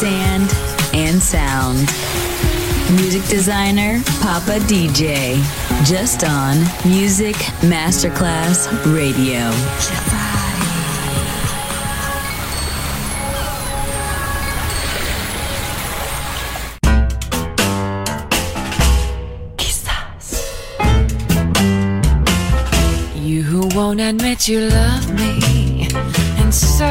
[0.00, 0.50] sand
[0.94, 1.78] and sound.
[2.96, 5.36] Music designer Papa DJ,
[5.84, 6.56] just on
[6.88, 8.66] Music Masterclass
[8.96, 9.50] Radio.
[23.14, 25.88] You won't admit you love me,
[26.38, 26.86] and so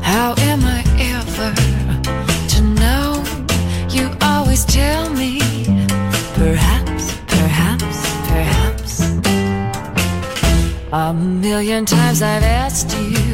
[0.00, 0.79] how am I
[11.10, 13.29] A million times I've asked you,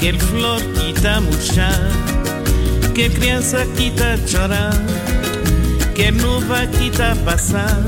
[0.00, 1.78] Quer flor que tá murchar,
[2.94, 4.72] quer criança que tá chorar,
[5.94, 7.78] quer nuvem que tá passar.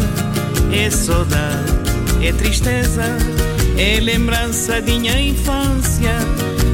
[0.70, 1.72] É saudade,
[2.22, 3.04] é tristeza,
[3.78, 6.12] é lembrança de minha infância,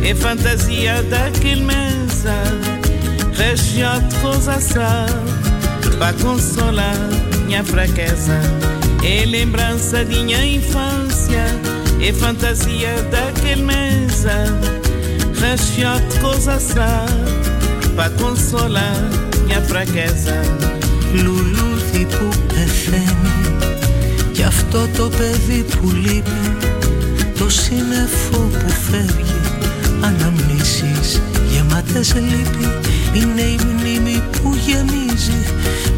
[0.05, 2.35] é fantasia daquele mesa,
[3.37, 4.58] região de coisa
[5.99, 6.96] pra consolar
[7.46, 8.40] minha fraqueza.
[9.05, 11.44] É lembrança de minha infância,
[12.00, 14.88] é fantasia daquele mesa
[15.40, 17.32] Rachiote coisa sabe
[17.94, 18.96] Pra consolar
[19.46, 20.38] minha fraqueza
[21.12, 23.56] Λουλούδι που πεθαίνει
[24.32, 26.56] Κι αυτό το παιδί που λείπει
[27.38, 29.40] Το σύννεφο που φεύγει
[30.00, 31.20] Αναμνήσεις
[31.52, 32.69] γεμάτες λύπη.
[33.12, 35.43] Είναι η μνήμη που γεμίζει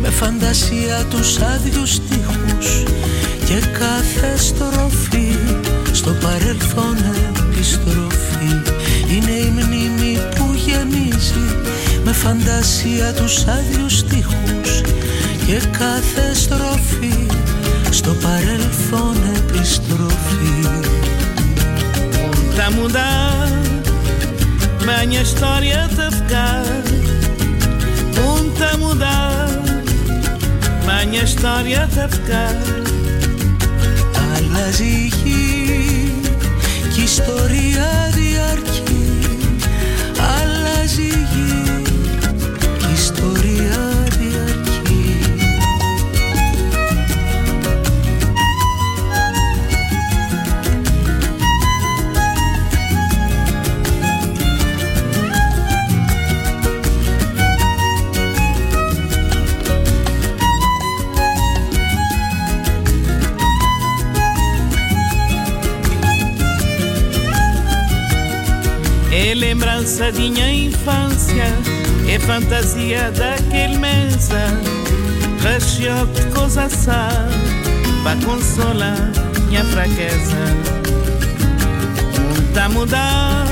[0.02, 2.82] Με φαντασία τους άδειους στίχους
[3.46, 5.36] Και κάθε στροφή
[5.92, 6.96] Στο παρελθόν
[7.38, 8.79] επιστροφή
[9.14, 11.56] είναι η μνήμη που γεμίζει
[12.04, 14.80] με φαντασία τους άδειους στίχους
[15.46, 17.26] και κάθε στροφή
[17.90, 20.68] στο παρελθόν επιστροφή.
[22.56, 23.48] Τα μουντά
[24.84, 26.48] με μια ιστορία tafka
[28.14, 29.18] Punta muda
[30.86, 32.44] με μια ιστορία tafka
[34.34, 36.12] Αλλάζει η γη
[36.94, 38.10] και η ιστορία
[69.40, 71.46] lembrança de minha infância
[72.08, 74.46] É fantasia daquele mesa
[75.42, 77.08] Recheado de coisa sã
[78.02, 79.10] Pra consolar
[79.50, 80.36] minha fraqueza.
[82.38, 83.46] O tá mudar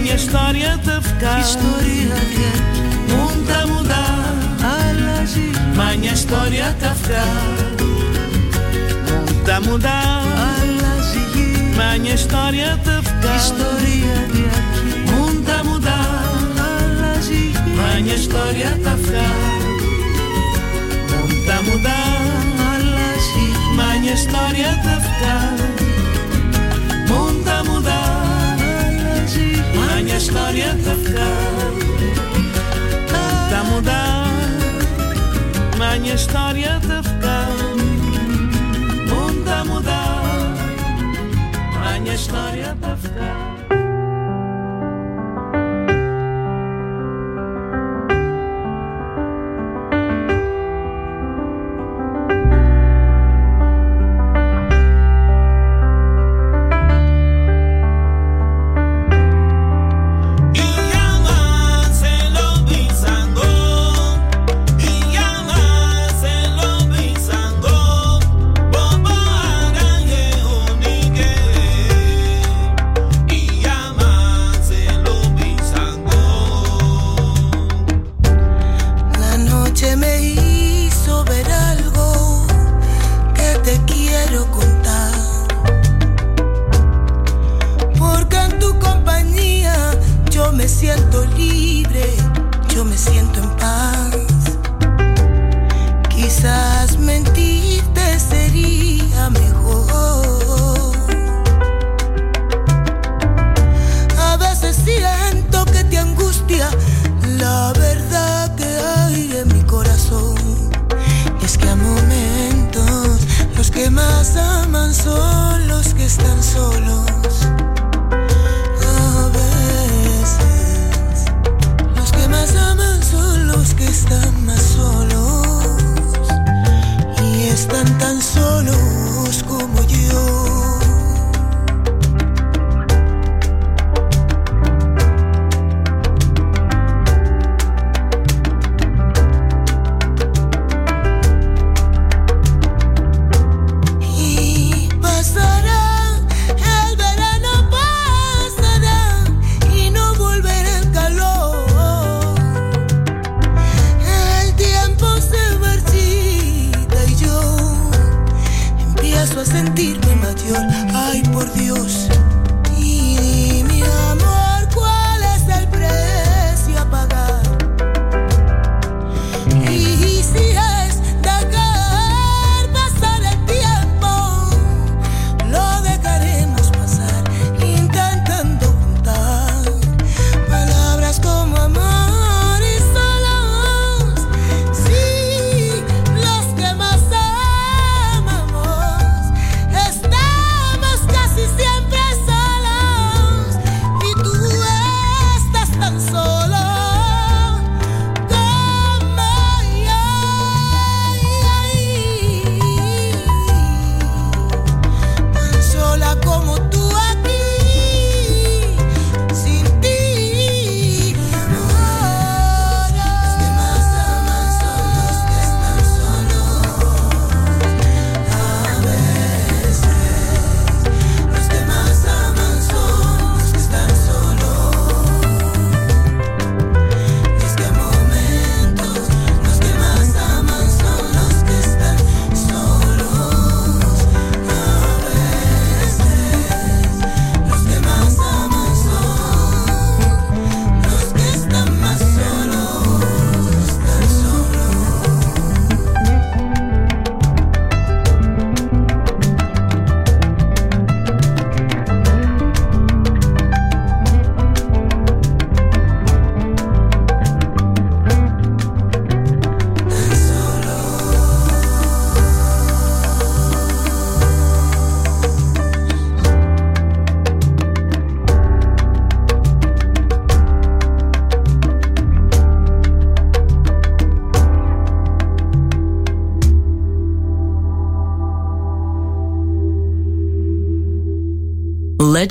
[0.00, 1.40] minha história tá ficar.
[1.40, 3.96] História que mundo tá mudar
[5.96, 7.24] minha história tá ficar.
[9.08, 10.73] Mundo tá mudar
[11.76, 15.98] Μια ιστορία ταυτά Ιστορία διακή Μούντα μούντα
[16.70, 17.44] Αλλάζει.
[18.02, 19.26] Μια ιστορία ταυτά
[21.10, 21.98] Μούντα μούντα
[22.70, 23.46] Αλλάζει.
[23.76, 25.36] Μια ιστορία ταυτά
[27.08, 27.98] Μούντα μούντα
[28.80, 29.50] Αλλάζει.
[30.04, 31.28] Μια ιστορία ταυτά
[33.10, 34.00] Μούντα μούντα
[36.02, 37.73] Μια ιστορία ταυτά
[42.72, 42.93] minha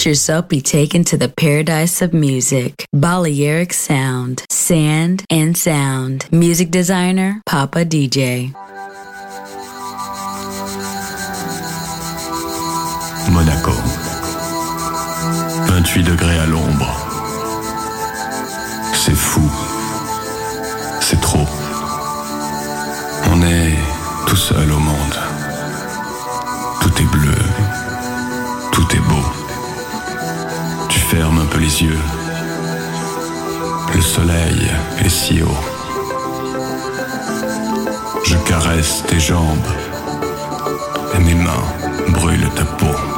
[0.05, 2.86] yourself be taken to the paradise of music.
[2.93, 6.25] Balearic Sound, Sand and Sound.
[6.31, 8.53] Music designer, Papa DJ.
[13.31, 13.72] Monaco.
[15.67, 17.02] 28 degrés à l'ombre.
[31.15, 32.00] ferme un peu les yeux.
[33.93, 34.72] Le soleil
[35.05, 35.63] est si haut.
[38.25, 39.72] Je caresse tes jambes
[41.13, 41.67] et mes mains
[42.10, 43.12] brûlent ta peau.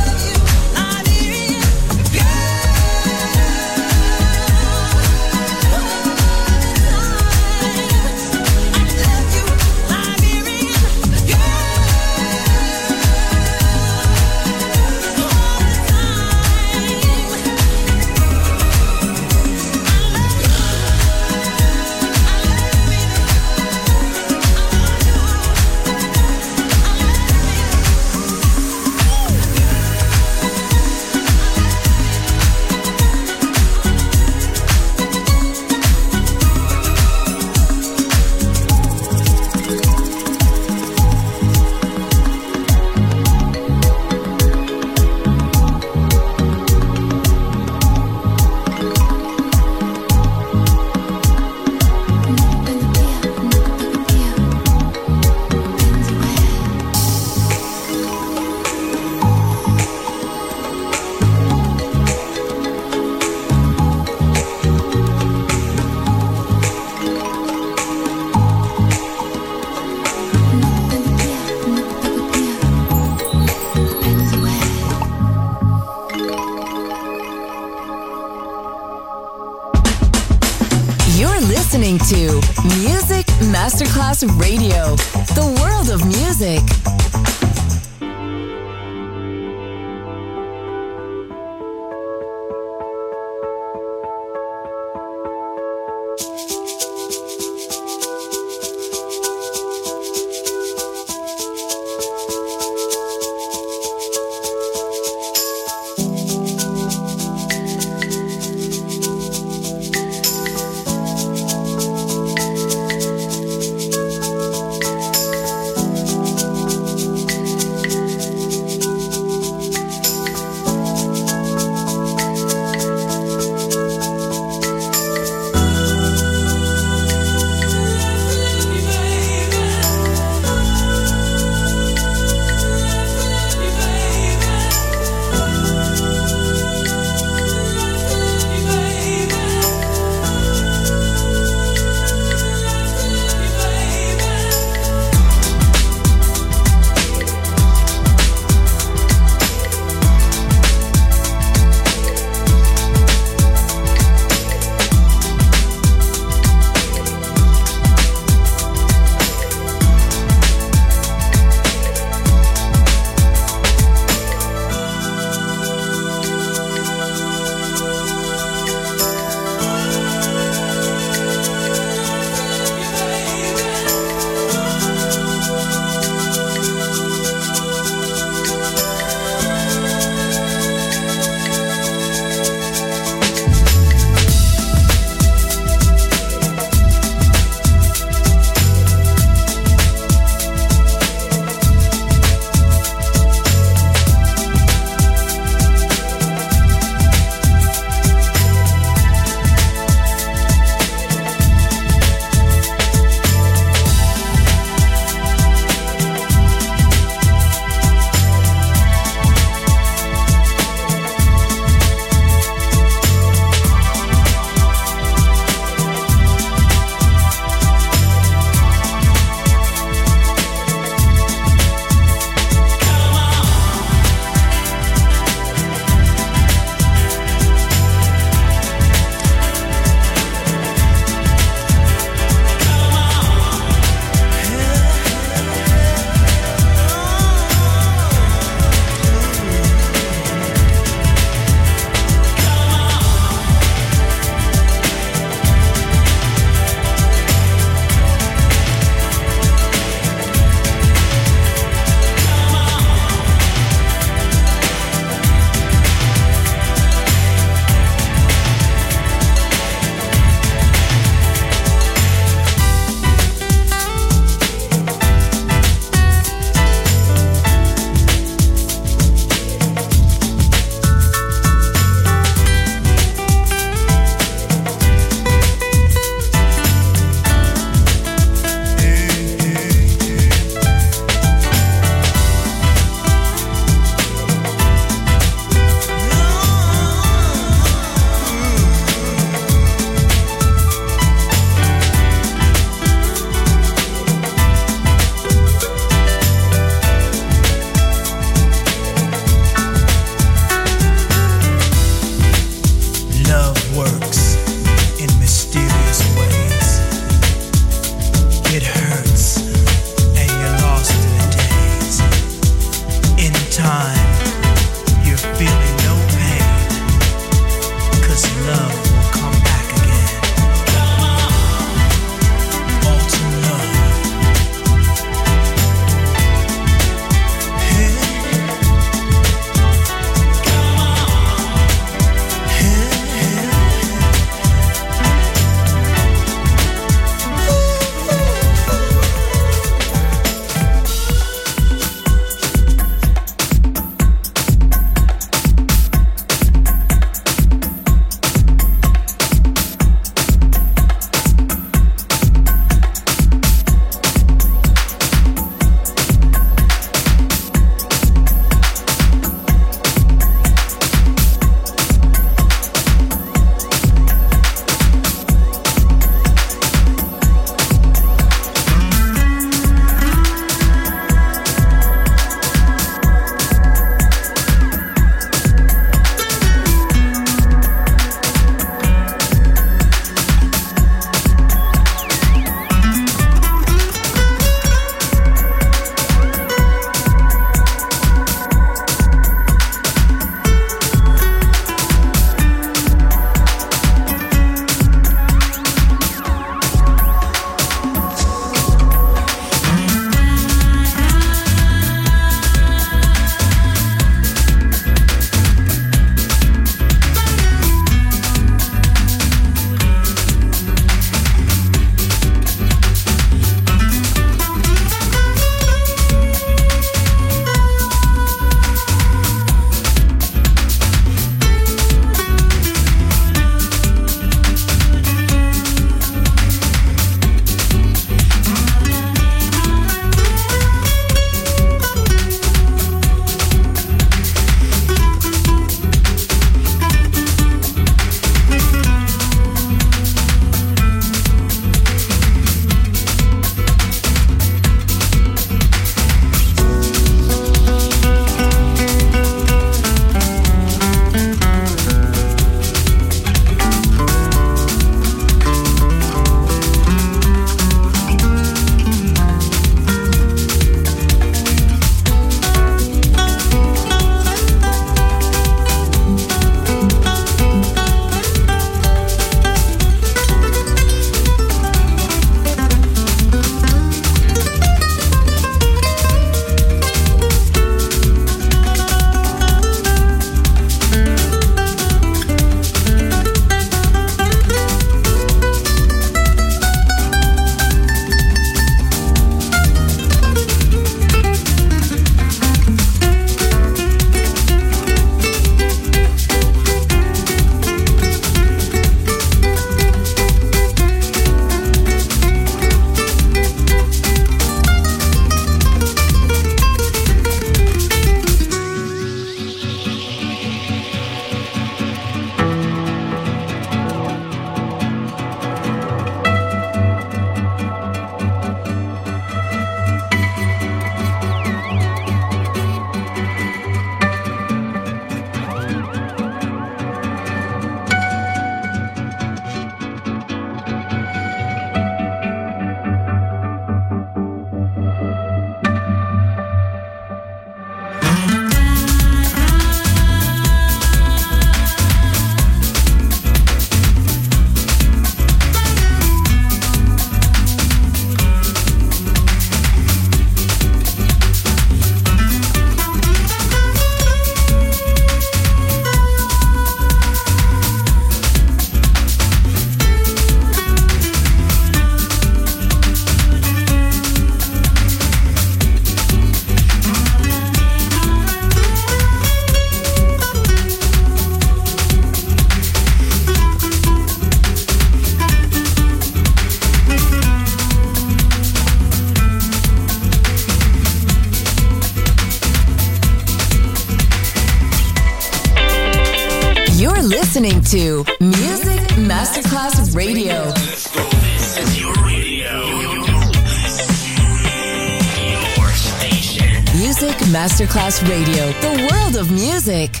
[599.71, 600.00] Music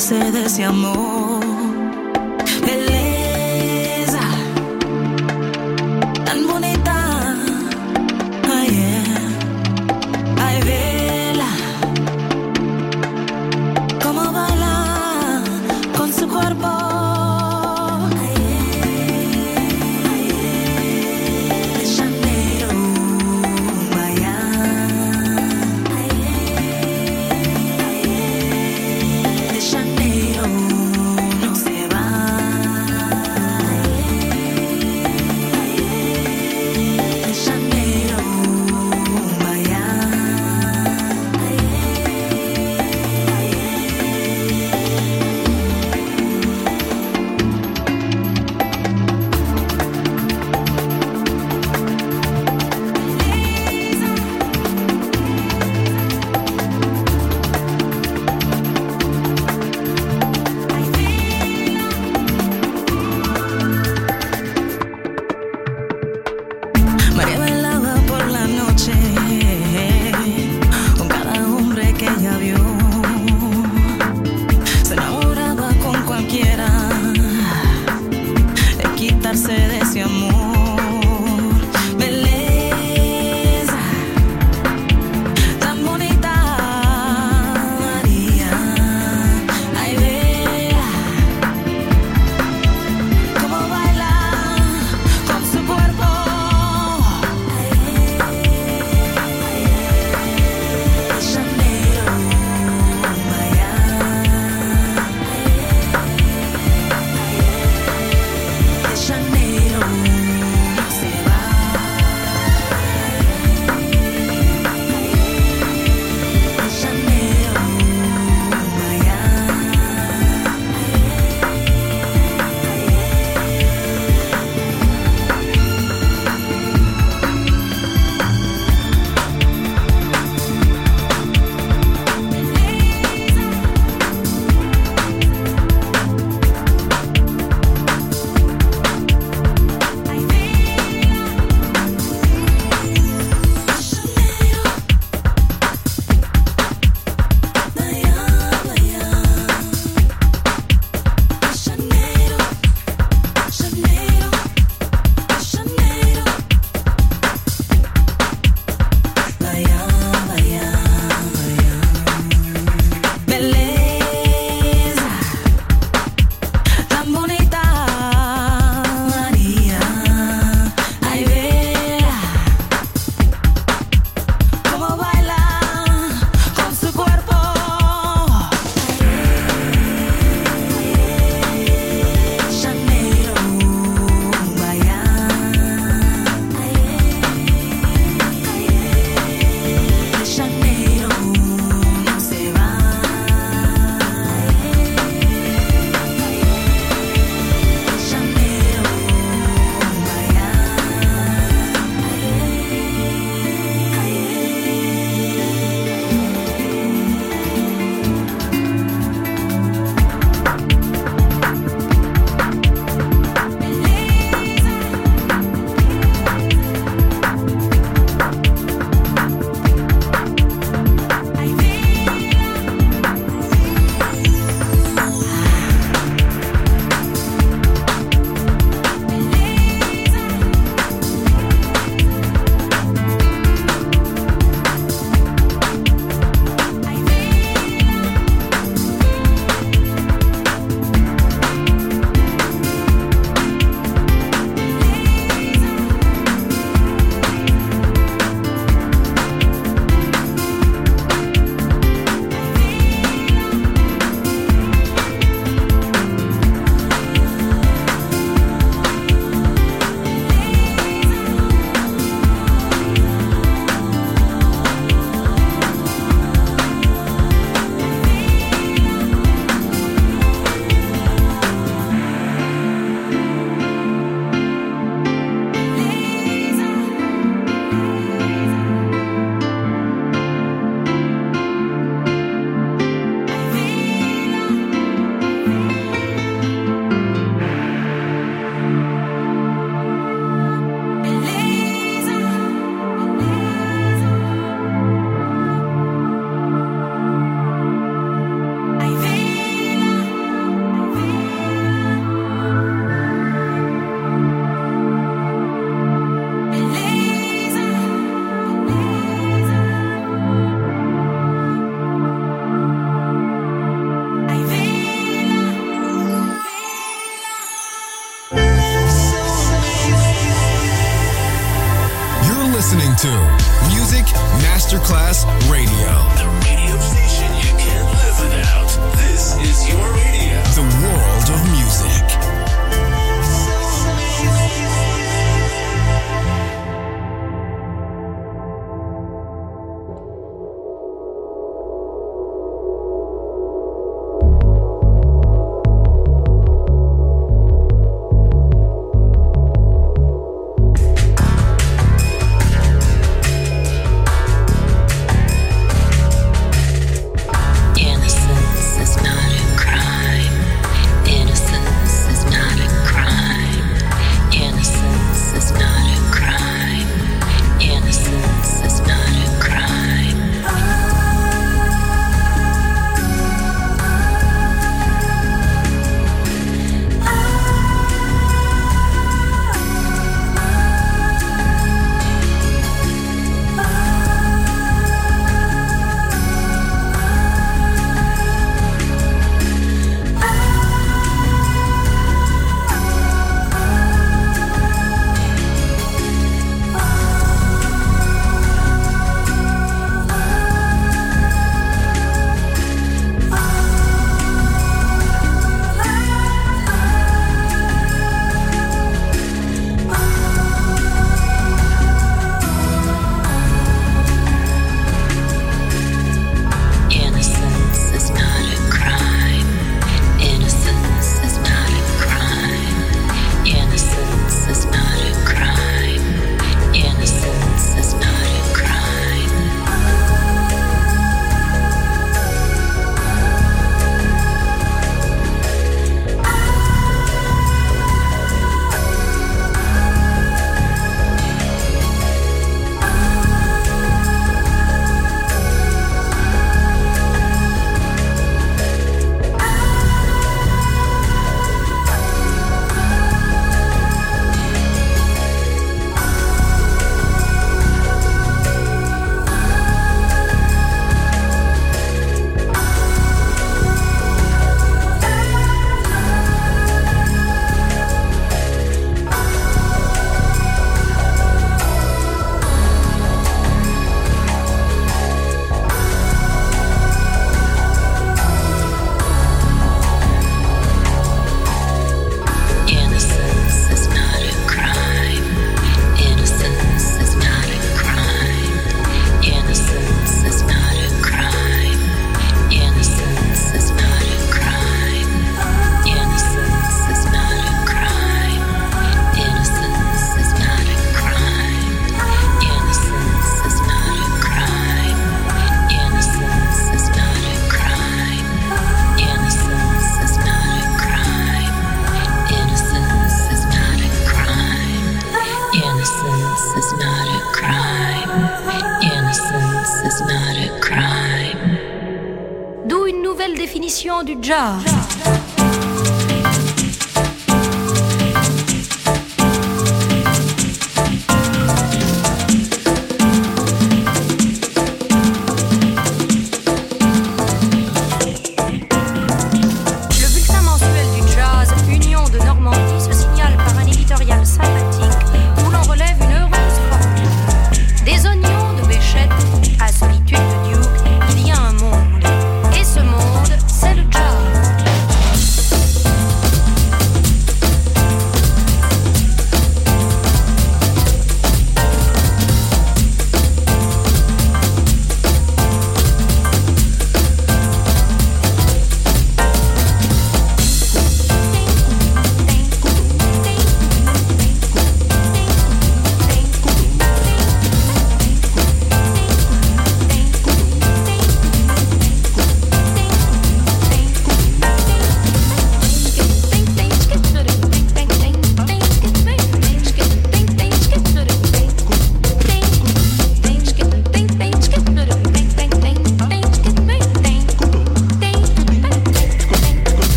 [0.00, 1.39] quitarse de amor.